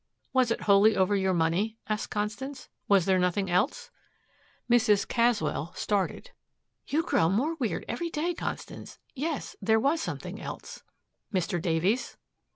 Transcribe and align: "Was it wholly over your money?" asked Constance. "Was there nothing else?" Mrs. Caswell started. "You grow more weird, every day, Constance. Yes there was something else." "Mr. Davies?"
"Was 0.33 0.49
it 0.49 0.61
wholly 0.61 0.95
over 0.97 1.15
your 1.15 1.31
money?" 1.35 1.77
asked 1.87 2.09
Constance. 2.09 2.69
"Was 2.87 3.05
there 3.05 3.19
nothing 3.19 3.51
else?" 3.51 3.91
Mrs. 4.67 5.07
Caswell 5.07 5.73
started. 5.75 6.31
"You 6.87 7.03
grow 7.03 7.29
more 7.29 7.53
weird, 7.57 7.85
every 7.87 8.09
day, 8.09 8.33
Constance. 8.33 8.97
Yes 9.13 9.55
there 9.61 9.79
was 9.79 10.01
something 10.01 10.41
else." 10.41 10.81
"Mr. 11.31 11.61
Davies?" 11.61 12.17